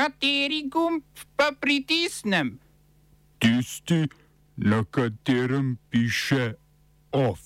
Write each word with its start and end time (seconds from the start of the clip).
Kateri 0.00 0.62
gumb 0.72 1.02
pa 1.36 1.52
pritisnem? 1.60 2.58
Tisti, 3.38 4.08
na 4.56 4.84
katerem 4.90 5.76
piše 5.90 6.54
OF. 7.12 7.40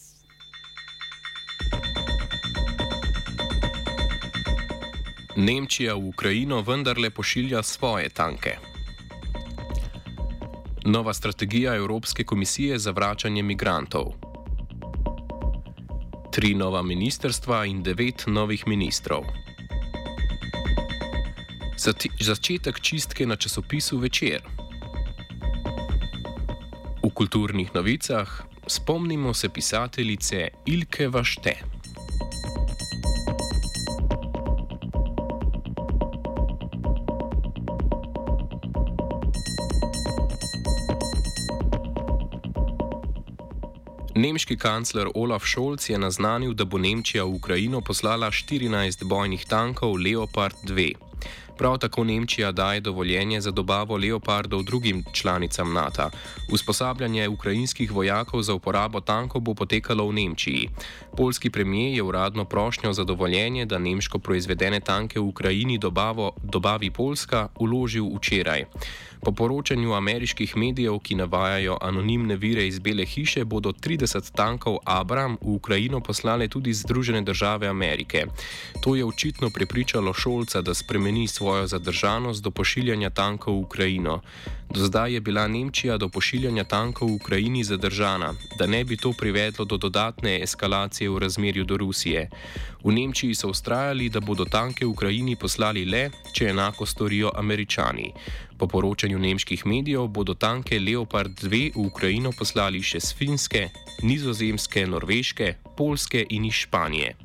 Nemčija 5.37 5.95
v 5.95 6.07
Ukrajino 6.15 6.63
vendarle 6.63 7.11
pošilja 7.11 7.63
svoje 7.63 8.09
tanke. 8.09 8.55
Nova 10.87 11.15
strategija 11.15 11.75
Evropske 11.75 12.25
komisije 12.25 12.79
za 12.79 12.91
vračanje 12.91 13.43
migrantov. 13.43 14.15
Tri 16.31 16.55
nova 16.55 16.83
ministerstva 16.83 17.65
in 17.65 17.83
devet 17.83 18.25
novih 18.27 18.67
ministrov. 18.67 19.25
Zati 21.85 22.09
začetek 22.21 22.81
čistke 22.81 23.27
na 23.29 23.37
časopisu 23.37 23.99
Večer. 24.01 24.41
V 27.05 27.11
kulturnih 27.13 27.75
novicah 27.75 28.25
spomnimo 28.67 29.35
se 29.35 29.49
pisateljice 29.49 30.49
Ilke 30.67 31.09
Vašte. 31.09 31.61
Nemški 44.15 44.57
kancler 44.57 45.09
Olaf 45.15 45.45
Scholz 45.45 45.91
je 45.91 45.99
naznanil, 45.99 46.55
da 46.55 46.65
bo 46.65 46.79
Nemčija 46.79 47.25
v 47.25 47.37
Ukrajino 47.37 47.81
poslala 47.81 48.31
14 48.33 49.05
bojnih 49.05 49.45
tankov 49.45 50.01
Leopard 50.01 50.57
2. 50.65 51.04
Prav 51.59 51.79
tako 51.79 52.05
Nemčija 52.05 52.53
daje 52.53 52.81
dovoljenje 52.81 53.41
za 53.41 53.51
dobavo 53.51 53.97
leopardov 53.97 54.63
drugim 54.63 55.05
članicam 55.13 55.73
NATO. 55.73 56.11
Usposabljanje 56.53 57.29
ukrajinskih 57.29 57.93
vojakov 57.93 58.43
za 58.43 58.55
uporabo 58.55 59.01
tankov 59.01 59.41
bo 59.41 59.55
potekalo 59.55 60.09
v 60.09 60.13
Nemčiji. 60.13 60.69
Polski 61.17 61.51
premijer 61.51 61.95
je 61.95 62.03
uradno 62.03 62.45
prošnjo 62.45 62.93
za 62.93 63.05
dovoljenje, 63.05 63.67
da 63.67 63.79
nemško 63.79 64.19
proizvedene 64.19 64.81
tanke 64.81 65.21
v 65.21 65.23
Ukrajini 65.23 65.79
dobavo, 65.79 66.33
dobavi 66.43 66.91
Poljska, 66.91 67.49
uložil 67.59 68.05
včeraj. 68.17 68.65
Po 69.25 69.33
poročanju 69.33 69.95
ameriških 69.95 70.57
medijev, 70.57 70.99
ki 70.99 71.15
navajajo 71.15 71.79
anonimne 71.81 72.37
vire 72.37 72.67
iz 72.67 72.79
Bele 72.79 73.05
hiše, 73.05 73.45
bodo 73.45 73.73
30 73.73 74.33
tankov 74.37 74.77
Abram 74.85 75.39
v 75.41 75.55
Ukrajino 75.57 76.01
poslale 76.01 76.49
tudi 76.49 76.75
Združene 76.75 77.23
države 77.23 77.69
Amerike. 77.69 78.27
To 78.83 78.97
je 78.97 79.05
očitno 79.05 79.51
prepričalo 79.51 80.13
Šolca, 80.13 80.61
da 80.61 80.75
spremeni 80.75 81.29
svojo 81.45 81.67
zadržanost 81.67 82.43
do 82.43 82.51
pošiljanja 82.51 83.11
tankov 83.11 83.55
v 83.55 83.69
Ukrajino. 83.69 84.21
Do 84.73 84.81
zdaj 84.81 85.13
je 85.13 85.21
bila 85.21 85.45
Nemčija 85.49 85.99
do 86.01 86.09
pošiljanja 86.09 86.65
tankov 86.65 87.09
v 87.09 87.21
Ukrajini 87.21 87.65
zadržana, 87.65 88.33
da 88.59 88.67
ne 88.67 88.81
bi 88.85 88.97
to 88.97 89.13
privedlo 89.13 89.65
do 89.65 89.77
dodatne 89.77 90.41
eskalacije 90.43 91.11
v 91.11 91.19
razmerju 91.19 91.65
do 91.65 91.77
Rusije. 91.77 92.31
V 92.85 92.93
Nemčiji 92.93 93.35
so 93.35 93.53
ustrajali, 93.53 94.09
da 94.09 94.21
bodo 94.21 94.45
tanke 94.45 94.87
v 94.87 94.89
Ukrajini 94.89 95.37
poslali 95.37 95.85
le, 95.85 96.11
če 96.33 96.49
enako 96.49 96.87
storijo 96.87 97.31
američani. 97.37 98.13
Po 98.59 98.67
poročanju 98.67 99.19
nemških 99.19 99.67
medijev 99.67 100.09
bodo 100.09 100.35
tanke 100.35 100.81
Leopard 100.81 101.45
2 101.45 101.77
v 101.77 101.87
Ukrajino 101.87 102.33
poslali 102.33 102.81
še 102.83 103.01
z 103.01 103.13
Finske, 103.13 103.69
Nizozemske, 104.03 104.87
Norveške, 104.87 105.55
Polske 105.77 106.25
in 106.31 106.45
iz 106.49 106.65
Španije. 106.65 107.17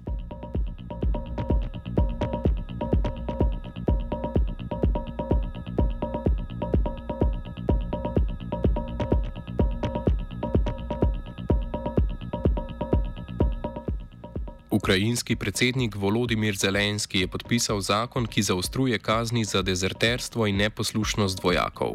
Ukrajinski 14.90 15.36
predsednik 15.36 15.96
Volodimir 15.96 16.56
Zelenski 16.58 17.20
je 17.20 17.28
podpisal 17.28 17.82
zakon, 17.82 18.26
ki 18.26 18.42
zaostruje 18.42 19.00
kazni 19.00 19.46
za 19.46 19.62
dezerterstvo 19.62 20.48
in 20.48 20.56
neposlušnost 20.56 21.44
vojakov. 21.44 21.94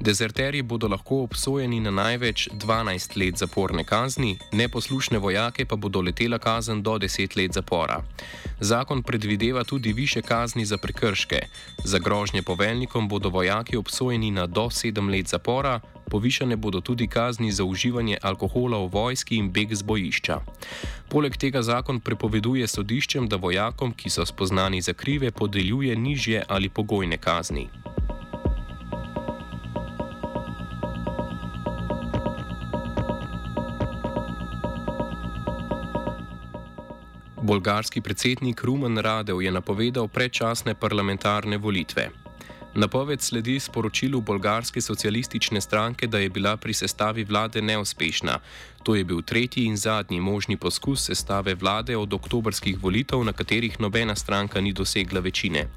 Dezerterji 0.00 0.62
bodo 0.62 0.88
lahko 0.88 1.22
obsojeni 1.22 1.80
na 1.80 1.90
največ 1.90 2.48
12 2.52 3.16
let 3.20 3.36
zaporne 3.36 3.84
kazni, 3.84 4.38
neposlušne 4.52 5.18
vojake 5.18 5.64
pa 5.64 5.76
bodo 5.76 6.00
letela 6.00 6.38
kazen 6.38 6.82
do 6.82 6.96
10 6.98 7.36
let 7.36 7.52
zapora. 7.52 8.00
Zakon 8.60 9.02
predvideva 9.02 9.64
tudi 9.64 9.92
više 9.92 10.22
kazni 10.22 10.64
za 10.64 10.76
prekrške. 10.76 11.40
Za 11.84 11.98
grožnje 11.98 12.42
poveljnikom 12.42 13.08
bodo 13.08 13.28
vojaki 13.28 13.76
obsojeni 13.76 14.30
na 14.30 14.46
do 14.46 14.64
7 14.64 15.10
let 15.10 15.28
zapora, 15.28 15.80
povišane 16.12 16.56
bodo 16.56 16.80
tudi 16.80 17.06
kazni 17.08 17.52
za 17.52 17.64
uživanje 17.64 18.18
alkohola 18.22 18.78
v 18.84 18.90
vojski 18.92 19.36
in 19.40 19.48
beg 19.52 19.72
z 19.74 19.82
bojišča. 19.82 20.40
Poleg 21.08 21.36
tega 21.40 21.62
zakon 21.64 22.00
prepoveduje 22.00 22.68
sodiščem, 22.68 23.28
da 23.28 23.40
vojakom, 23.40 23.96
ki 23.96 24.12
so 24.12 24.26
spoznani 24.28 24.82
za 24.84 24.92
krive, 24.92 25.30
podeljuje 25.30 25.96
nižje 25.96 26.44
ali 26.48 26.68
pogojne 26.68 27.16
kazni. 27.16 27.68
Bolgarski 37.42 38.00
predsednik 38.00 38.62
Rumen 38.64 38.98
Radev 38.98 39.42
je 39.42 39.50
napovedal 39.50 40.08
predčasne 40.08 40.74
parlamentarne 40.74 41.58
volitve. 41.58 42.21
Napoved 42.74 43.20
sledi 43.20 43.60
sporočilu 43.60 44.20
bolgarske 44.20 44.80
socialistične 44.80 45.60
stranke, 45.60 46.06
da 46.06 46.18
je 46.18 46.28
bila 46.28 46.56
pri 46.56 46.74
sestavi 46.74 47.24
vlade 47.24 47.62
neuspešna. 47.62 48.38
To 48.82 48.94
je 48.94 49.04
bil 49.04 49.22
tretji 49.22 49.64
in 49.64 49.76
zadnji 49.76 50.20
možni 50.20 50.56
poskus 50.56 51.04
sestave 51.06 51.54
vlade 51.54 51.96
od 51.96 52.14
oktobrskih 52.14 52.82
volitev, 52.82 53.24
na 53.24 53.32
katerih 53.32 53.80
nobena 53.80 54.14
stranka 54.16 54.60
ni 54.60 54.72
dosegla 54.72 55.20
večine. 55.20 55.68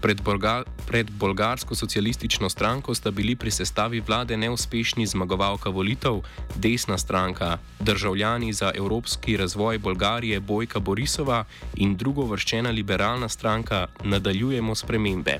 Pred, 0.00 0.22
Bolga 0.22 0.64
pred 0.86 1.10
bolgarsko 1.10 1.74
socialistično 1.74 2.48
stranko 2.48 2.94
sta 2.94 3.10
bili 3.10 3.36
pri 3.36 3.50
sestavi 3.50 4.00
vlade 4.00 4.36
neuspešni 4.36 5.06
zmagovalka 5.06 5.70
volitev, 5.70 6.20
desna 6.56 6.98
stranka, 6.98 7.58
državljani 7.80 8.52
za 8.52 8.72
evropski 8.74 9.36
razvoj 9.36 9.78
Bolgarije 9.78 10.40
Bojka 10.40 10.80
Borisova 10.80 11.44
in 11.76 11.96
drugo 11.96 12.26
vrščena 12.26 12.70
liberalna 12.70 13.28
stranka 13.28 13.86
Nadaljujemo 14.04 14.74
spremembe. 14.74 15.38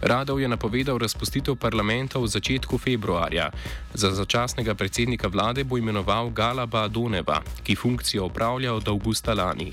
Radov 0.00 0.40
je 0.40 0.48
napovedal 0.48 0.98
razpustitev 0.98 1.56
parlamenta 1.56 2.18
v 2.18 2.26
začetku 2.26 2.78
februarja. 2.78 3.50
Za 3.94 4.10
začasnega 4.10 4.74
predsednika 4.74 5.28
vlade 5.28 5.64
bo 5.64 5.76
imenoval 5.76 6.29
Galaba 6.30 6.88
Doneva, 6.88 7.42
ki 7.62 7.76
funkcijo 7.76 8.26
upravlja 8.26 8.74
od 8.74 8.88
avgusta 8.88 9.34
lani. 9.34 9.72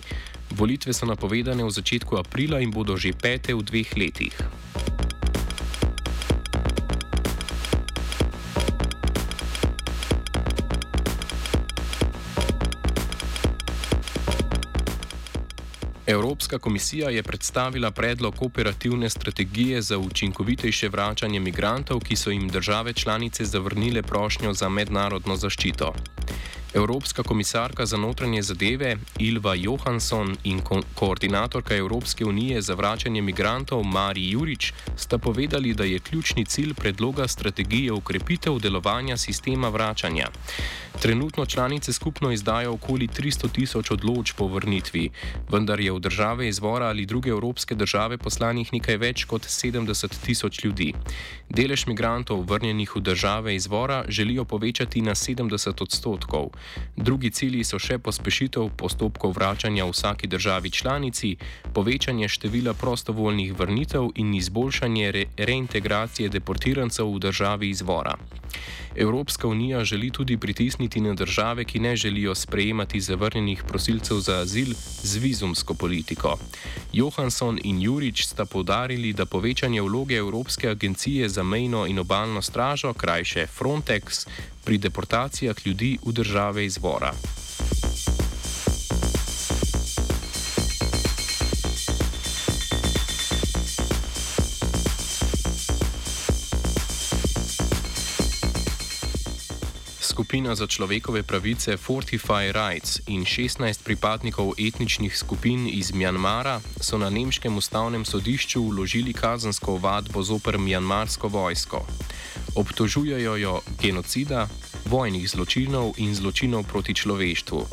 Volitve 0.51 0.94
so 0.94 1.06
napovedane 1.06 1.63
v 1.63 1.72
začetku 1.72 2.18
aprila 2.18 2.59
in 2.59 2.72
bodo 2.72 2.97
že 2.97 3.13
pete 3.13 3.53
v 3.53 3.62
dveh 3.63 3.90
letih. 3.97 4.35
Evropska 16.07 16.59
komisija 16.59 17.09
je 17.09 17.24
predstavila 17.24 17.91
predlog 17.91 18.35
operativne 18.41 19.09
strategije 19.09 19.81
za 19.81 19.97
učinkovitejše 19.97 20.89
vračanje 20.89 21.39
migrantov, 21.39 22.00
ki 22.00 22.16
so 22.16 22.29
jim 22.29 22.47
države 22.50 22.94
članice 22.94 23.45
zavrnile 23.45 24.01
prošnjo 24.01 24.53
za 24.53 24.69
mednarodno 24.69 25.35
zaščito. 25.35 25.94
Evropska 26.77 27.23
komisarka 27.23 27.85
za 27.85 27.97
notranje 27.97 28.41
zadeve 28.41 28.97
Ilva 29.19 29.55
Johansson 29.55 30.38
in 30.43 30.59
ko 30.61 30.81
koordinatorka 30.95 31.75
Evropske 31.75 32.25
unije 32.25 32.61
za 32.61 32.73
vračanje 32.73 33.21
migrantov 33.21 33.83
Mari 33.83 34.29
Jurič 34.29 34.73
sta 34.95 35.17
povedali, 35.17 35.73
da 35.73 35.83
je 35.83 35.99
ključni 35.99 36.45
cilj 36.45 36.74
predloga 36.74 37.27
strategije 37.27 37.91
ukrepitev 37.91 38.59
delovanja 38.59 39.18
sistema 39.18 39.69
vračanja. 39.69 40.27
Trenutno 41.01 41.45
članice 41.45 41.94
skupno 41.94 42.31
izdajo 42.31 42.74
okoli 42.74 43.07
300 43.07 43.51
tisoč 43.51 43.91
odločb 43.91 44.35
po 44.38 44.47
vrnitvi, 44.47 45.09
vendar 45.50 45.80
je 45.80 45.91
v 45.91 46.00
države 46.00 46.47
izvora 46.47 46.85
ali 46.85 47.06
druge 47.06 47.30
evropske 47.30 47.75
države 47.75 48.18
poslanih 48.18 48.73
nekaj 48.73 48.97
več 48.97 49.23
kot 49.23 49.41
70 49.41 50.25
tisoč 50.25 50.63
ljudi. 50.63 50.94
Delež 51.50 51.85
migrantov 51.88 52.45
vrnjenih 52.50 52.95
v 52.95 53.01
države 53.01 53.56
izvora 53.56 54.06
želijo 54.07 54.45
povečati 54.45 55.01
na 55.01 55.15
70 55.15 55.81
odstotkov. 55.81 56.50
Drugi 56.96 57.31
cilji 57.31 57.64
so 57.64 57.80
še 57.80 57.98
pospešitev 57.98 58.69
postopkov 58.78 59.36
vračanja 59.38 59.86
v 59.86 59.94
vsaki 59.94 60.28
državi 60.28 60.69
članici, 60.69 61.36
povečanje 61.74 62.28
števila 62.28 62.74
prostovoljnih 62.74 63.54
vrnitev 63.54 64.10
in 64.16 64.34
izboljšanje 64.34 65.12
re 65.12 65.25
reintegracije 65.38 66.30
deportirancev 66.30 67.14
v 67.14 67.19
državi 67.19 67.69
izvora. 67.69 68.18
Evropska 68.96 69.48
unija 69.48 69.84
želi 69.84 70.10
tudi 70.12 70.38
pritisniti 70.38 71.02
na 71.02 71.14
države, 71.14 71.66
ki 71.66 71.80
ne 71.80 71.96
želijo 71.96 72.36
sprejemati 72.36 73.02
zavrnjenih 73.02 73.64
prosilcev 73.68 74.18
za 74.18 74.40
azil 74.40 74.74
z 75.04 75.18
vizumsko 75.18 75.74
politiko. 75.74 76.38
Johansson 76.94 77.60
in 77.64 77.81
Jurič 77.81 78.25
sta 78.25 78.46
povdarili, 78.46 79.14
da 79.14 79.25
povečanje 79.25 79.81
vloge 79.81 80.16
Evropske 80.16 80.69
agencije 80.69 81.30
za 81.30 81.44
mejno 81.44 81.88
in 81.88 82.00
obaljno 82.00 82.42
stražo, 82.42 82.94
krajše 82.94 83.48
Frontex, 83.60 84.28
pri 84.68 84.78
deportacijah 84.78 85.56
ljudi 85.66 85.98
v 86.04 86.12
države 86.12 86.66
izvora. 86.66 87.14
Skupina 100.27 100.56
za 100.56 100.68
človekove 100.68 101.24
pravice 101.24 101.77
Fortify 101.79 102.51
Rights 102.51 103.00
in 103.07 103.24
16 103.24 103.79
pripadnikov 103.83 104.59
etničnih 104.59 105.18
skupin 105.18 105.69
iz 105.71 105.94
Mjanmara 105.94 106.59
so 106.81 106.97
na 106.97 107.09
nemškem 107.09 107.57
ustavnem 107.57 108.06
sodišču 108.06 108.59
vložili 108.68 109.13
kazensko 109.13 109.77
vadbo 109.77 110.24
zoper 110.24 110.57
mjanmarsko 110.57 111.27
vojsko. 111.27 111.85
Obtožujejo 112.56 113.35
jo 113.35 113.62
genocida, 113.81 114.47
vojnih 114.85 115.29
zločinov 115.29 115.94
in 115.97 116.15
zločinov 116.15 116.63
proti 116.63 116.94
človeštvu. 116.94 117.65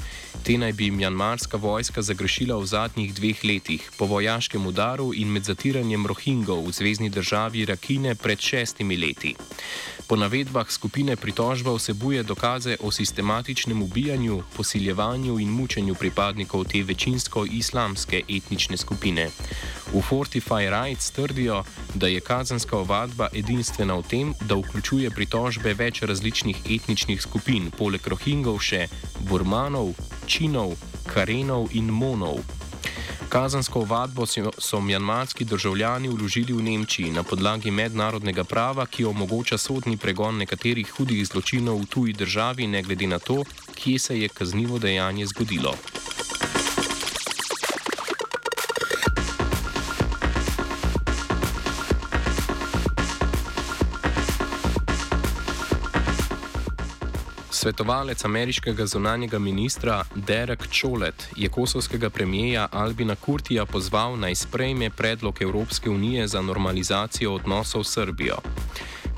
Te 0.44 0.58
naj 0.58 0.72
bi 0.72 0.90
mjanmarska 0.90 1.56
vojska 1.56 2.02
zagrešila 2.02 2.58
v 2.58 2.66
zadnjih 2.66 3.14
dveh 3.14 3.44
letih 3.44 3.90
po 3.98 4.06
vojaškem 4.06 4.66
udaru 4.66 5.10
in 5.14 5.30
med 5.32 5.42
zatiranjem 5.42 6.06
rohingov 6.06 6.66
v 6.66 6.72
zvezdni 6.72 7.10
državi 7.10 7.64
Rakine 7.64 8.14
pred 8.14 8.38
šestimi 8.38 8.96
leti. 8.96 9.34
Po 10.04 10.16
navedbah 10.20 10.68
skupine 10.68 11.16
pritožba 11.16 11.72
vsebuje 11.72 12.22
dokaze 12.22 12.76
o 12.80 12.92
sistematičnem 12.92 13.82
ubijanju, 13.82 14.42
posiljevanju 14.56 15.38
in 15.40 15.48
mučenju 15.48 15.94
pripadnikov 15.94 16.64
te 16.64 16.82
večinsko 16.82 17.46
islamske 17.50 18.22
etnične 18.28 18.76
skupine. 18.76 19.30
V 19.92 20.02
Fortify 20.10 20.68
Rights 20.68 21.10
trdijo, 21.10 21.64
da 21.94 22.06
je 22.06 22.20
kazenska 22.20 22.76
ovadba 22.78 23.28
edinstvena 23.32 23.94
v 23.94 24.02
tem, 24.02 24.34
da 24.40 24.54
vključuje 24.54 25.10
pritožbe 25.10 25.74
več 25.74 26.02
različnih 26.02 26.56
etničnih 26.70 27.22
skupin, 27.22 27.70
poleg 27.70 28.06
rohingov 28.06 28.60
še 28.60 28.88
burmanov, 29.28 29.94
činov, 30.26 30.76
karenov 31.08 31.72
in 31.72 31.88
monov. 31.88 32.44
Kazansko 33.28 33.80
ovadbo 33.80 34.26
so 34.58 34.80
mjanmarski 34.80 35.44
državljani 35.44 36.08
vložili 36.08 36.52
v 36.52 36.62
Nemčiji 36.62 37.10
na 37.10 37.22
podlagi 37.22 37.70
mednarodnega 37.70 38.44
prava, 38.44 38.86
ki 38.86 39.04
omogoča 39.04 39.58
sodni 39.58 39.96
pregon 39.96 40.36
nekaterih 40.36 40.92
hudih 40.96 41.26
zločinov 41.26 41.80
v 41.80 41.86
tuji 41.86 42.12
državi, 42.12 42.66
ne 42.66 42.82
glede 42.82 43.06
na 43.06 43.18
to, 43.18 43.44
kje 43.74 43.98
se 43.98 44.20
je 44.20 44.28
kaznivo 44.28 44.78
dejanje 44.78 45.26
zgodilo. 45.26 45.74
Svetovalec 57.64 58.24
ameriškega 58.24 58.86
zunanjega 58.86 59.38
ministra 59.38 60.02
Derek 60.14 60.66
Cholet 60.68 61.28
je 61.36 61.48
kosovskega 61.48 62.10
premijeja 62.10 62.68
Albina 62.72 63.16
Kurtija 63.16 63.64
pozval 63.66 64.18
naj 64.18 64.34
sprejme 64.34 64.90
predlog 64.90 65.42
Evropske 65.42 65.90
unije 65.90 66.26
za 66.28 66.42
normalizacijo 66.42 67.34
odnosov 67.34 67.84
s 67.84 67.92
Srbijo. 67.92 68.36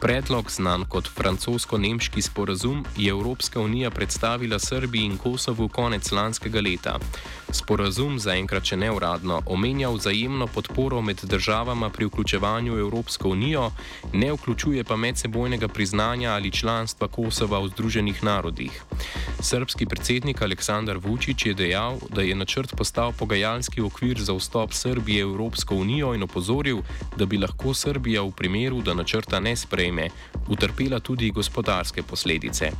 Predlog, 0.06 0.50
znan 0.50 0.84
kot 0.86 1.08
francosko-nemški 1.10 2.22
sporazum, 2.22 2.84
je 2.96 3.10
Evropska 3.10 3.60
unija 3.60 3.90
predstavila 3.90 4.58
Srbiji 4.58 5.02
in 5.02 5.16
Kosovu 5.18 5.68
konec 5.68 6.12
lanskega 6.12 6.60
leta. 6.60 6.92
Sporazum, 7.50 8.20
zaenkrat 8.22 8.70
še 8.70 8.76
neuradno, 8.78 9.40
omenja 9.50 9.90
vzajemno 9.90 10.46
podporo 10.46 11.00
med 11.02 11.24
državama 11.26 11.90
pri 11.90 12.06
vključevanju 12.06 12.76
v 12.76 12.84
Evropsko 12.84 13.32
unijo, 13.34 13.72
ne 14.12 14.30
vključuje 14.32 14.84
pa 14.84 14.96
medsebojnega 14.96 15.68
priznanja 15.68 16.36
ali 16.36 16.50
članstva 16.54 17.08
Kosova 17.08 17.58
v 17.64 17.72
Združenih 17.74 18.22
narodih. 18.22 18.78
Srbski 19.40 19.86
predsednik 19.86 20.42
Aleksandar 20.42 20.98
Vučić 21.02 21.46
je 21.46 21.54
dejal, 21.54 21.98
da 22.14 22.22
je 22.22 22.34
načrt 22.34 22.76
postal 22.78 23.12
pogajalski 23.12 23.82
okvir 23.82 24.22
za 24.22 24.38
vstop 24.38 24.72
Srbije 24.72 25.26
v 25.26 25.34
Evropsko 25.34 25.74
unijo 25.74 26.14
in 26.14 26.22
opozoril, 26.22 26.82
da 27.16 27.26
bi 27.26 27.42
lahko 27.42 27.74
Srbija 27.74 28.22
v 28.22 28.30
primeru, 28.30 28.82
da 28.82 28.94
načrta 28.94 29.40
ne 29.40 29.56
sprejme, 29.56 29.95
utrpela 30.48 31.00
tudi 31.00 31.30
gospodarske 31.30 32.02
posledice. 32.02 32.70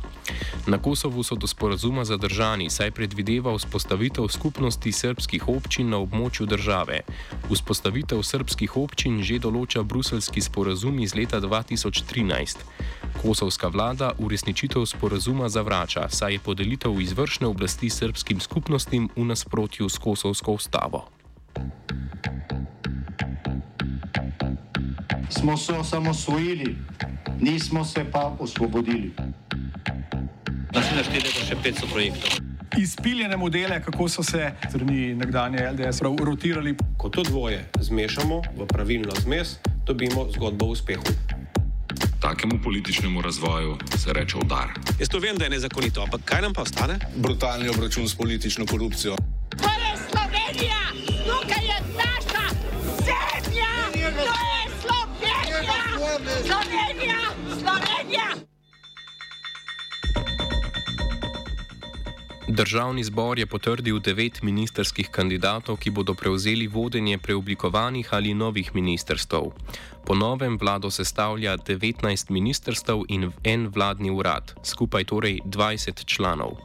Na 0.67 0.77
Kosovu 0.77 1.23
so 1.23 1.35
do 1.35 1.47
sporazuma 1.47 2.05
zadržani, 2.05 2.69
saj 2.69 2.91
predvideva 2.91 3.53
vzpostavitev 3.57 4.27
skupnosti 4.27 4.91
srpskih 4.91 5.47
občin 5.47 5.89
na 5.89 5.97
območju 5.97 6.45
države. 6.45 7.01
Vzpostavitev 7.51 8.23
srpskih 8.23 8.77
občin 8.77 9.21
že 9.23 9.39
določa 9.39 9.83
bruselski 9.83 10.41
sporazum 10.41 10.99
iz 10.99 11.15
leta 11.15 11.41
2013. 11.41 12.63
Kosovska 13.21 13.67
vlada 13.67 14.13
uresničitev 14.17 14.85
sporazuma 14.85 15.49
zavrača, 15.49 16.07
saj 16.09 16.37
je 16.37 16.39
podelitev 16.39 17.01
izvršne 17.01 17.47
oblasti 17.47 17.89
srpskim 17.89 18.39
skupnostim 18.39 19.09
v 19.15 19.25
nasprotju 19.25 19.89
s 19.89 19.97
kosovsko 19.97 20.59
ustavo. 20.59 21.07
Smo 25.29 25.57
se 25.57 25.73
osamosvojili, 25.73 26.75
nismo 27.41 27.85
se 27.85 28.05
pa 28.11 28.35
osvobodili. 28.39 29.11
Naslednje 30.73 31.03
število 31.03 31.39
je 31.39 31.45
še 31.45 31.55
500 31.63 31.91
projektov. 31.91 32.31
Izpiljene 32.77 33.37
modele, 33.37 33.81
kako 33.83 34.09
so 34.09 34.23
se 34.23 34.51
strani 34.69 35.15
nekdanje 35.15 35.69
LDS 35.71 36.01
rotirali. 36.01 36.75
Ko 36.97 37.09
to 37.09 37.23
dvoje 37.23 37.65
zmešamo 37.79 38.41
v 38.57 38.67
pravilno 38.67 39.15
zmes, 39.23 39.57
dobimo 39.85 40.27
zgodbo 40.33 40.65
o 40.65 40.69
uspehu. 40.69 41.03
Takemu 42.21 42.59
političnemu 42.63 43.21
razvoju 43.21 43.77
se 43.97 44.13
reče 44.13 44.37
udar. 44.37 44.67
Jaz 44.99 45.09
to 45.09 45.19
vem, 45.19 45.37
da 45.37 45.43
je 45.43 45.49
nezakonito, 45.49 46.01
ampak 46.01 46.21
kaj 46.25 46.41
nam 46.41 46.53
pa 46.53 46.61
ostane? 46.61 46.99
Brutalni 47.15 47.69
obračun 47.69 48.07
s 48.09 48.15
politično 48.15 48.65
korupcijo. 48.65 49.15
To 49.57 49.69
je 49.81 49.91
Slovenija, 50.09 50.81
tukaj 51.25 51.65
je 51.65 51.77
naša 51.97 52.45
zemlja, 53.05 53.71
to 53.93 54.37
je 54.51 54.61
Slovenija, 54.81 55.77
Slovenija, 56.45 57.26
Slovenija. 58.17 58.47
Državni 62.47 63.03
zbor 63.03 63.39
je 63.39 63.45
potrdil 63.45 63.99
devet 63.99 64.41
ministerskih 64.41 65.09
kandidatov, 65.11 65.77
ki 65.77 65.91
bodo 65.91 66.13
prevzeli 66.13 66.67
vodenje 66.67 67.17
preoblikovanih 67.17 68.13
ali 68.13 68.33
novih 68.33 68.75
ministerstv. 68.75 69.51
Po 70.05 70.15
novem 70.15 70.57
vlado 70.57 70.91
sestavlja 70.91 71.57
19 71.57 72.31
ministerstv 72.31 73.03
in 73.07 73.31
en 73.43 73.67
vladni 73.67 74.09
urad, 74.09 74.53
skupaj 74.63 75.03
torej 75.03 75.39
20 75.45 76.05
članov. 76.05 76.57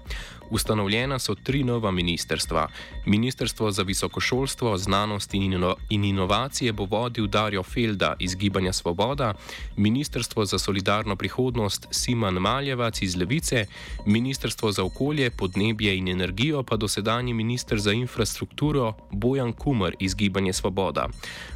Ustanovljena 0.51 1.19
so 1.19 1.35
tri 1.35 1.65
nova 1.65 1.91
ministerstva. 1.91 2.69
Ministrstvo 3.07 3.71
za 3.71 3.83
visokošolstvo, 3.83 4.79
znanost 4.79 5.35
in, 5.35 5.43
ino 5.43 5.75
in 5.91 6.05
inovacije 6.05 6.73
bo 6.73 6.85
vodil 6.85 7.27
Dario 7.27 7.63
Felda 7.63 8.15
iz 8.19 8.35
Gibanja 8.35 8.73
Svoboda, 8.73 9.35
Ministrstvo 9.77 10.45
za 10.45 10.59
solidarno 10.59 11.17
prihodnost 11.17 11.87
Siman 11.91 12.35
Maljevac 12.35 13.03
iz 13.03 13.17
Levice, 13.17 13.67
Ministrstvo 14.07 14.73
za 14.73 14.85
okolje, 14.85 15.31
podnebje 15.31 15.97
in 15.97 16.09
energijo 16.09 16.63
pa 16.63 16.77
dosedanji 16.77 17.35
ministr 17.35 17.79
za 17.79 17.93
infrastrukturo 17.93 18.93
Bojan 19.11 19.53
Kumar 19.53 19.95
iz 19.99 20.15
Gibanja 20.15 20.53
Svoboda. 20.53 21.09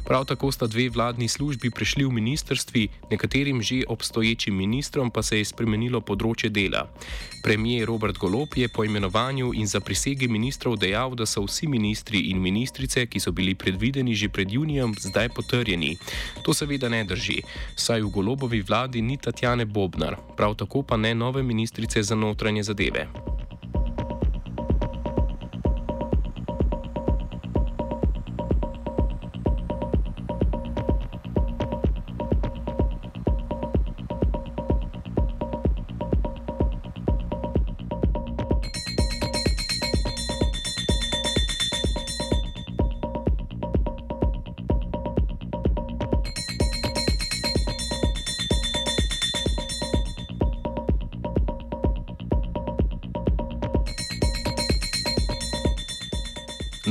Prav 0.05 0.25
tako 0.25 0.51
sta 0.51 0.67
dve 0.67 0.89
vladni 0.89 1.27
službi 1.27 1.69
prešli 1.71 2.05
v 2.05 2.11
ministrstvi, 2.11 2.87
nekaterim 3.11 3.61
že 3.61 3.83
obstoječim 3.87 4.55
ministrom 4.55 5.11
pa 5.11 5.23
se 5.23 5.37
je 5.37 5.45
spremenilo 5.45 6.01
področje 6.01 6.49
dela. 6.49 6.87
Premijer 7.43 7.87
Robert 7.87 8.17
Golop 8.17 8.57
je 8.57 8.67
po 8.67 8.83
imenovanju 8.83 9.53
in 9.53 9.67
za 9.67 9.79
prisege 9.79 10.27
ministrov 10.27 10.75
dejal, 10.77 11.15
da 11.15 11.25
so 11.25 11.36
vsi 11.41 11.67
ministri 11.67 12.19
in 12.31 12.41
ministrice, 12.41 13.05
ki 13.05 13.19
so 13.19 13.31
bili 13.31 13.55
predvideni 13.55 14.15
že 14.15 14.29
pred 14.29 14.51
junijem, 14.51 14.95
zdaj 14.99 15.29
potrjeni. 15.29 15.97
To 16.43 16.53
seveda 16.53 16.89
ne 16.89 17.03
drži, 17.03 17.41
saj 17.75 18.01
v 18.01 18.09
golobovi 18.09 18.61
vladi 18.61 19.01
ni 19.01 19.17
Tatjane 19.17 19.65
Bobnar, 19.65 20.17
prav 20.37 20.55
tako 20.55 20.83
pa 20.83 20.97
ne 20.97 21.15
nove 21.15 21.43
ministrice 21.43 22.03
za 22.03 22.15
notranje 22.15 22.63
zadeve. 22.63 23.07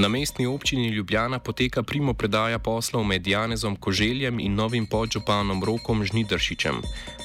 Na 0.07 0.11
mestni 0.11 0.47
občini 0.47 0.89
Ljubljana 0.89 1.39
poteka 1.39 1.83
primo 1.83 2.15
predaja 2.15 2.59
poslov 2.59 3.05
med 3.05 3.27
Janezom 3.27 3.77
Koželjem 3.77 4.39
in 4.41 4.55
novim 4.55 4.87
podžupanom 4.87 5.65
Rokom 5.65 6.05
Žnidršičem. 6.05 6.79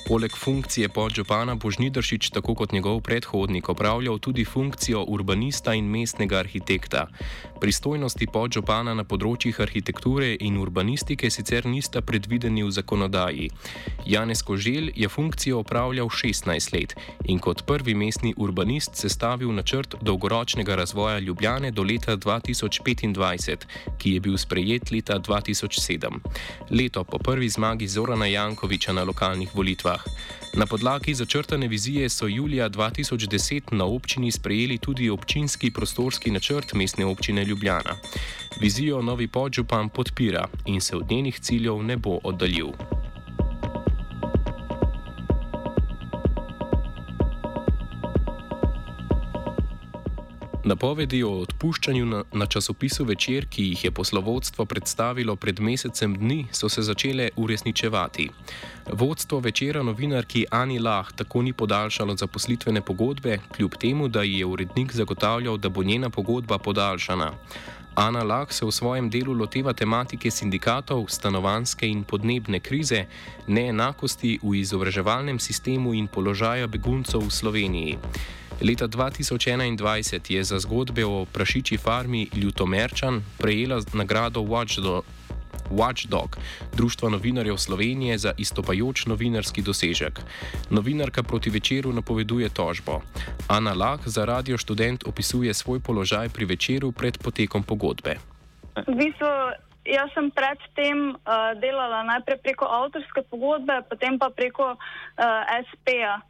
Poleg 0.08 0.34
funkcije 0.38 0.90
podžupana 0.90 1.56
bo 1.56 1.72
Žnidršič, 1.72 2.30
tako 2.30 2.56
kot 2.56 2.72
njegov 2.72 3.02
predhodnik, 3.02 3.70
opravljal 3.70 4.18
tudi 4.20 4.46
funkcijo 4.46 5.06
urbanista 5.08 5.74
in 5.74 5.86
mestnega 5.86 6.38
arhitekta. 6.38 7.06
Pristojnosti 7.62 8.28
podžupana 8.34 8.96
na 8.98 9.06
področjih 9.06 9.62
arhitekture 9.62 10.32
in 10.40 10.58
urbanistike 10.58 11.30
sicer 11.30 11.70
nista 11.70 12.02
predvideni 12.02 12.66
v 12.66 12.74
zakonodaji. 12.74 13.52
Janez 14.10 14.42
Koželj 14.42 14.92
je 14.96 15.10
funkcijo 15.10 15.62
opravljal 15.62 16.10
16 16.10 16.74
let 16.74 16.98
in 17.30 17.40
kot 17.40 17.62
prvi 17.70 17.94
mestni 17.94 18.34
urbanist 18.38 18.98
sestavil 18.98 19.54
načrt 19.54 19.96
dolgoročnega 20.02 20.76
razvoja 20.76 21.20
Ljubljane 21.20 21.72
do 21.72 21.84
leta 21.84 22.16
2025, 22.80 23.66
ki 23.98 24.14
je 24.14 24.20
bil 24.20 24.38
sprejet 24.38 24.92
leta 24.92 25.20
2007, 25.20 26.20
leto 26.70 27.04
po 27.04 27.18
prvi 27.18 27.50
zmagi 27.50 27.88
Zorana 27.88 28.26
Jankoviča 28.26 28.94
na 28.94 29.04
lokalnih 29.04 29.50
volitvah. 29.56 30.04
Na 30.54 30.66
podlagi 30.66 31.14
začrtane 31.14 31.68
vizije 31.68 32.10
so 32.10 32.28
julija 32.28 32.70
2010 32.70 33.62
na 33.72 33.86
občini 33.86 34.32
sprejeli 34.32 34.78
tudi 34.78 35.10
občinski 35.10 35.72
prostorski 35.72 36.32
načrt 36.32 36.74
mestne 36.74 37.06
občine 37.06 37.46
Ljubljana. 37.46 37.96
Vizijo 38.62 39.02
novi 39.02 39.28
podžupan 39.28 39.90
podpira 39.90 40.48
in 40.66 40.82
se 40.82 40.96
od 40.96 41.12
njenih 41.12 41.40
ciljev 41.40 41.84
ne 41.84 41.98
bo 41.98 42.20
oddaljil. 42.24 43.01
Napovedi 50.64 51.24
o 51.26 51.32
odpuščanju 51.42 52.06
na, 52.06 52.20
na 52.38 52.46
časopisu 52.46 53.06
večer, 53.10 53.48
ki 53.50 53.64
jih 53.72 53.86
je 53.86 53.92
poslovodstvo 53.92 54.66
predstavilo 54.70 55.34
pred 55.36 55.60
mesecem 55.60 56.14
dni, 56.14 56.46
so 56.54 56.70
se 56.70 56.82
začele 56.86 57.30
uresničevati. 57.36 58.28
Vodstvo 58.94 59.40
večera 59.40 59.82
novinarki 59.84 60.46
Ani 60.52 60.80
Lah 60.80 61.10
tako 61.16 61.42
ni 61.42 61.54
podaljšalo 61.54 62.16
zaposlitvene 62.16 62.82
pogodbe, 62.82 63.40
kljub 63.56 63.76
temu, 63.82 64.08
da 64.08 64.22
ji 64.22 64.40
je 64.40 64.46
urednik 64.46 64.94
zagotavljal, 64.94 65.58
da 65.58 65.70
bo 65.70 65.84
njena 65.84 66.10
pogodba 66.10 66.58
podaljšana. 66.58 67.32
Ana 67.96 68.24
Lah 68.24 68.54
se 68.54 68.66
v 68.66 68.72
svojem 68.72 69.10
delu 69.10 69.34
loteva 69.34 69.74
tematike 69.74 70.32
sindikatov, 70.32 71.08
stanovanske 71.10 71.88
in 71.88 72.04
podnebne 72.04 72.60
krize, 72.60 73.06
neenakosti 73.48 74.40
v 74.44 74.56
izobraževalnem 74.62 75.40
sistemu 75.40 75.94
in 75.94 76.08
položaja 76.08 76.68
beguncev 76.68 77.26
v 77.26 77.32
Sloveniji. 77.32 77.98
Leta 78.62 78.88
2021 78.88 80.32
je 80.32 80.44
za 80.44 80.60
zgodbe 80.60 81.06
o 81.06 81.26
prašiči 81.34 81.78
farmi 81.78 82.28
Ljutomerčan 82.34 83.22
prejela 83.40 83.82
nagrado 83.94 84.42
Watchdog, 84.42 85.02
Watchdog 85.72 86.38
Društva 86.78 87.10
novinarjev 87.10 87.58
Slovenije 87.58 88.18
za 88.18 88.34
istopajoč 88.38 89.06
novinarski 89.06 89.62
dosežek. 89.62 90.20
Novinarka 90.70 91.24
proti 91.24 91.50
večeru 91.50 91.94
napoveduje 91.94 92.50
tožbo. 92.50 93.02
Ana 93.48 93.74
Lah 93.74 94.00
za 94.06 94.26
radio 94.26 94.58
študent 94.58 95.04
opisuje 95.08 95.54
svoj 95.54 95.80
položaj 95.80 96.30
pri 96.30 96.46
večeru 96.46 96.92
pred 96.92 97.18
potekom 97.18 97.64
pogodbe. 97.64 98.16
V 98.88 98.94
bistvu, 98.96 99.28
jaz 99.86 100.10
sem 100.14 100.32
predtem 100.32 101.10
uh, 101.10 101.58
delala 101.62 102.04
najprej 102.04 102.38
preko 102.38 102.66
avtorske 102.66 103.22
pogodbe, 103.30 103.82
potem 103.90 104.20
pa 104.20 104.30
preko 104.30 104.78
uh, 104.78 104.78
SP-ja 105.66 106.22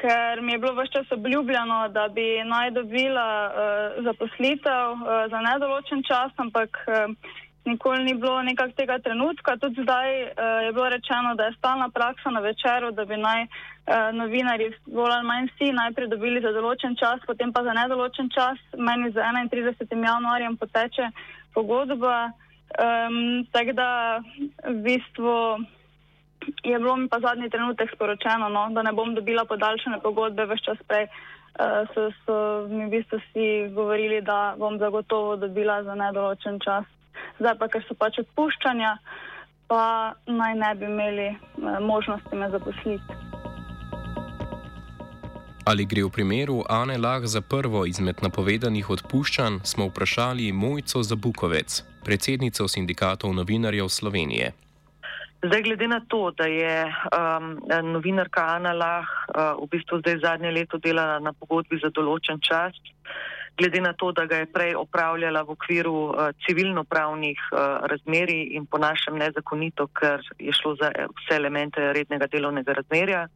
ker 0.00 0.40
mi 0.42 0.52
je 0.52 0.58
bilo 0.58 0.72
vse 0.72 0.92
čas 0.92 1.12
obljubljeno, 1.12 1.88
da 1.88 2.08
bi 2.08 2.26
naj 2.44 2.70
dobila 2.70 3.28
uh, 3.46 4.04
zaposlitev 4.04 4.86
uh, 4.92 5.00
za 5.30 5.40
nedoločen 5.48 6.02
čas, 6.10 6.32
ampak 6.36 6.70
uh, 6.86 7.14
nikoli 7.64 8.04
ni 8.04 8.14
bilo 8.14 8.42
nekak 8.42 8.74
tega 8.76 8.98
trenutka. 8.98 9.56
Tudi 9.56 9.82
zdaj 9.82 10.08
uh, 10.22 10.30
je 10.66 10.72
bilo 10.72 10.88
rečeno, 10.88 11.34
da 11.34 11.44
je 11.44 11.56
stalna 11.58 11.88
praksa 11.88 12.30
na 12.30 12.40
večeru, 12.40 12.90
da 12.90 13.04
bi 13.04 13.16
naj 13.16 13.42
uh, 13.42 13.50
novinari, 14.20 14.70
bolj 14.86 15.12
ali 15.16 15.26
manj 15.26 15.48
vsi, 15.50 15.72
najprej 15.72 16.08
dobili 16.14 16.44
za 16.46 16.52
določen 16.56 16.96
čas, 16.96 17.24
potem 17.26 17.52
pa 17.52 17.64
za 17.66 17.74
nedoločen 17.80 18.30
čas. 18.34 18.58
Meni 18.76 19.10
za 19.10 19.32
31. 19.32 20.04
januarjem 20.10 20.56
poteče 20.56 21.10
pogodba. 21.54 22.30
Um, 22.78 23.46
tako 23.52 23.72
da 23.72 23.90
v 24.68 24.74
bistvu 24.84 25.34
je 26.64 26.78
bilo 26.78 26.96
mi 26.96 27.08
pa 27.08 27.20
zadnji 27.20 27.50
trenutek 27.50 27.90
sporočeno, 27.94 28.48
no, 28.48 28.68
da 28.70 28.82
ne 28.82 28.92
bom 28.92 29.14
dobila 29.14 29.44
podaljšane 29.44 30.00
pogodbe, 30.02 30.46
več 30.46 30.64
čas 30.64 30.78
prej 30.88 31.06
uh, 31.08 31.86
so, 31.94 32.10
so 32.24 32.36
mi 32.70 32.86
v 32.86 32.90
bistvu 32.98 33.20
vsi 33.22 33.48
govorili, 33.74 34.20
da 34.22 34.54
bom 34.58 34.78
zagotovo 34.78 35.36
dobila 35.36 35.82
za 35.82 35.94
nedoločen 35.94 36.60
čas. 36.64 36.84
Zdaj 37.38 37.58
pa, 37.58 37.68
ker 37.68 37.84
so 37.88 37.94
pač 37.98 38.20
odpuščanja, 38.22 38.96
pa 39.68 40.14
naj 40.26 40.54
ne 40.54 40.74
bi 40.74 40.86
imeli 40.86 41.28
uh, 41.32 41.78
možnosti 41.80 42.36
me 42.36 42.50
zaposliti. 42.50 43.18
Ali 45.68 45.84
gre 45.84 46.00
v 46.06 46.08
primeru 46.08 46.62
Ane 46.64 46.96
Lah 46.96 47.20
za 47.28 47.42
prvo 47.44 47.84
izmed 47.84 48.22
napovedanih 48.24 48.88
odpuščanj, 48.90 49.60
smo 49.68 49.90
vprašali 49.90 50.48
Mojco 50.52 51.02
Zabukovec, 51.04 51.82
predsednico 52.04 52.64
sindikatov 52.68 53.34
novinarjev 53.36 53.92
Slovenije. 53.92 54.67
Zdaj, 55.42 55.62
glede 55.62 55.86
na 55.88 56.00
to, 56.08 56.30
da 56.30 56.44
je 56.50 56.84
um, 56.84 57.60
novinarka 57.92 58.42
Ana 58.56 58.72
Lah 58.72 59.06
v 59.58 59.66
bistvu 59.70 60.00
zdaj 60.02 60.22
zadnje 60.22 60.50
leto 60.50 60.78
delala 60.78 61.18
na 61.22 61.32
pogodbi 61.32 61.78
za 61.82 61.90
določen 61.94 62.40
čas, 62.40 62.74
glede 63.58 63.80
na 63.80 63.92
to, 63.92 64.12
da 64.12 64.26
ga 64.26 64.36
je 64.36 64.46
prej 64.46 64.74
opravljala 64.78 65.42
v 65.42 65.50
okviru 65.50 65.94
uh, 65.94 66.30
civilno-pravnih 66.46 67.38
uh, 67.50 67.58
razmeri 67.90 68.54
in 68.54 68.66
po 68.66 68.78
našem 68.78 69.18
nezakonito, 69.18 69.88
ker 69.98 70.22
je 70.38 70.52
šlo 70.54 70.76
za 70.78 70.92
vse 70.94 71.34
elemente 71.36 71.92
rednega 71.92 72.30
delovnega 72.30 72.72
razmerja, 72.78 73.26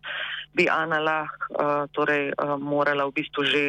bi 0.55 0.69
Ana 0.71 1.01
Lah 1.03 1.27
uh, 1.27 1.91
torej, 1.91 2.31
morala 2.59 3.09
v 3.09 3.17
bistvu 3.19 3.43
že 3.45 3.63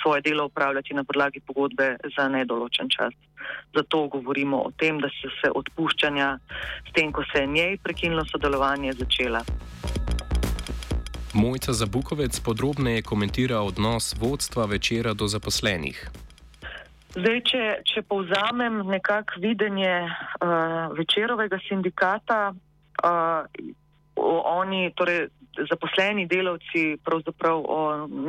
svoje 0.00 0.22
delo 0.22 0.44
opravljati 0.48 0.94
na 0.94 1.04
podlagi 1.04 1.40
pogodbe 1.40 1.96
za 2.16 2.28
nedoločen 2.28 2.88
čas. 2.88 3.12
Zato 3.74 4.06
govorimo 4.08 4.62
o 4.62 4.70
tem, 4.78 5.00
da 5.00 5.08
so 5.20 5.28
se 5.40 5.50
odpuščanja 5.54 6.38
s 6.88 6.92
tem, 6.92 7.12
ko 7.12 7.24
se 7.32 7.44
je 7.44 7.46
njej 7.46 7.76
prekinilo 7.82 8.24
sodelovanje, 8.24 8.92
začela. 8.92 9.42
Mojca 11.34 11.72
Zabukovec 11.72 12.40
podrobneje 12.40 13.02
komentira 13.02 13.60
odnos 13.60 14.14
vodstva 14.20 14.64
večera 14.66 15.14
do 15.14 15.26
zaposlenih. 15.26 16.10
Zdaj, 17.16 17.40
če, 17.50 17.64
če 17.88 18.02
povzamem 18.02 18.82
nekako 18.86 19.40
videnje 19.40 20.04
uh, 20.04 20.92
večerovega 20.98 21.58
sindikata, 21.68 22.52
uh, 22.54 23.44
oni, 24.44 24.90
torej 24.96 25.28
zaposleni 25.70 26.26
delavci, 26.26 26.98
pravzaprav 27.04 27.62
o, 27.66 27.78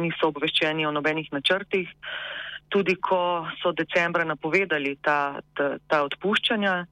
niso 0.02 0.30
obveščeni 0.30 0.86
o 0.86 0.92
nobenih 0.92 1.28
načrtih. 1.34 1.90
Uh, 1.90 2.40
tudi 2.70 2.96
ko 3.02 3.50
so 3.62 3.74
decembra 3.74 4.24
napovedali 4.24 4.96
ta, 5.02 5.42
ta, 5.58 5.78
ta 5.90 6.04
odpuščanja, 6.06 6.86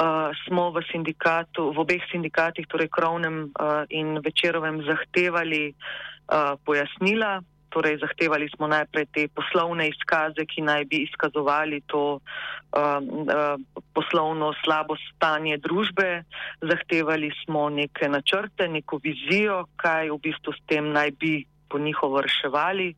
uh, 0.00 0.32
smo 0.46 0.70
v 0.72 0.80
sindikatu, 0.88 1.72
v 1.72 1.78
obeh 1.78 2.02
sindikatih, 2.08 2.66
torej 2.68 2.88
Krovnem 2.88 3.52
uh, 3.52 3.84
in 3.92 4.18
Večerovem, 4.20 4.80
zahtevali 4.84 5.72
uh, 5.72 6.56
pojasnila. 6.64 7.42
Torej, 7.72 8.04
zahtevali 8.04 8.52
smo 8.52 8.68
najprej 8.68 9.08
te 9.16 9.22
poslovne 9.32 9.88
izkaze, 9.88 10.44
ki 10.44 10.60
naj 10.60 10.84
bi 10.92 11.08
izkazovali 11.08 11.80
to 11.88 12.20
uh, 12.20 13.00
uh, 13.00 13.56
poslovno 13.96 14.52
slabo 14.60 14.96
stanje 15.08 15.56
družbe. 15.56 16.24
Zahtevali 16.60 17.32
smo 17.44 17.72
neke 17.72 18.08
načrte, 18.12 18.68
neko 18.68 19.00
vizijo, 19.00 19.64
kaj 19.80 20.12
v 20.12 20.20
bistvu 20.20 20.52
s 20.52 20.60
tem 20.68 20.92
naj 20.92 21.16
bi 21.16 21.48
po 21.72 21.80
njihovo 21.80 22.20
reševali 22.20 22.92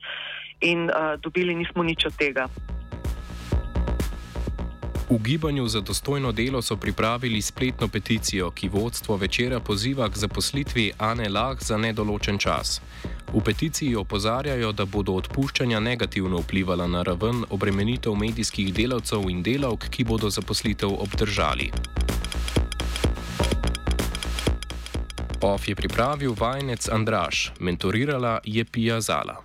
in 0.66 0.90
uh, 0.90 1.14
dobili 1.22 1.54
nismo 1.54 1.86
nič 1.86 2.10
od 2.10 2.14
tega. 2.18 2.50
V 5.14 5.18
gibanju 5.22 5.68
za 5.68 5.80
dostojno 5.80 6.32
delo 6.32 6.62
so 6.62 6.76
pripravili 6.76 7.42
spletno 7.42 7.88
peticijo, 7.88 8.50
ki 8.50 8.68
vodstvo 8.68 9.16
večera 9.16 9.60
poziva 9.60 10.08
k 10.08 10.16
zaposlitvi 10.16 10.92
Ane 10.98 11.28
Lah 11.28 11.62
za 11.62 11.76
nedoločen 11.76 12.38
čas. 12.38 12.80
V 13.34 13.40
peticiji 13.44 13.94
opozarjajo, 13.94 14.72
da 14.72 14.84
bodo 14.84 15.12
odpuščanja 15.12 15.80
negativno 15.80 16.40
vplivala 16.42 16.86
na 16.86 17.02
raven 17.02 17.44
obremenitev 17.50 18.14
medijskih 18.14 18.74
delavcev 18.74 19.30
in 19.30 19.42
delavk, 19.42 19.86
ki 19.90 20.04
bodo 20.04 20.30
zaposlitev 20.30 20.90
obdržali. 20.90 21.70
OF 25.40 25.68
je 25.68 25.74
pripravil 25.74 26.34
vajenec 26.38 26.88
Andraš, 26.88 27.52
mentorirala 27.60 28.40
je 28.44 28.64
Pija 28.64 29.00
Zala. 29.00 29.42